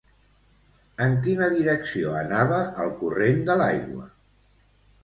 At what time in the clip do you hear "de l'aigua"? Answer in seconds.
3.53-4.13